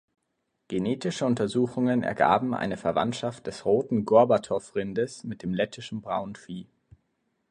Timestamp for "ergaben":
2.01-2.55